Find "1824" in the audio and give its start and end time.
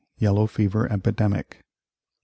1.61-1.61